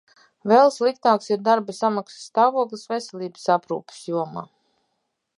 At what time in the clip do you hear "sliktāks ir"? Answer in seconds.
0.75-1.43